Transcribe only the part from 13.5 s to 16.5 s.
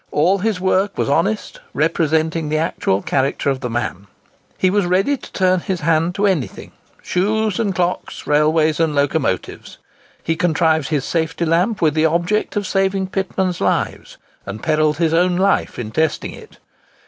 lives, and perilled his own life in testing